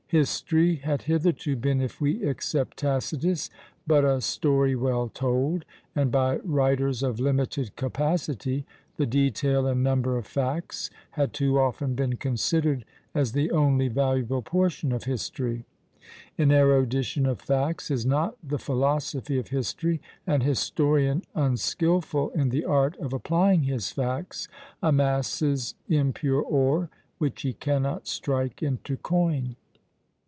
[0.25, 3.49] History had hitherto been, if we except Tacitus,
[3.87, 5.63] but a story well told;
[5.95, 8.65] and by writers of limited capacity,
[8.97, 12.83] the detail and number of facts had too often been considered
[13.15, 15.63] as the only valuable portion of history.
[16.37, 22.65] An erudition of facts is not the philosophy of history; an historian unskilful in the
[22.65, 24.49] art of applying his facts
[24.83, 29.55] amasses impure ore, which he cannot strike into coin.